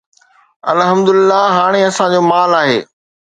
الحمدلله 0.71 1.41
هاڻي 1.57 1.79
اسان 1.89 2.07
جو 2.17 2.21
مال 2.31 2.51
آهي 2.63 2.79